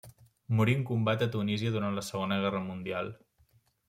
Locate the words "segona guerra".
2.07-2.63